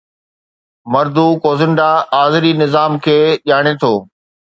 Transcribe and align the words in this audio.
مردوڪوزنڊا 0.95 1.91
آذري 2.23 2.51
نظام 2.65 2.91
کي 3.07 3.19
ڄاڻي 3.47 3.73
ٿو 3.81 3.93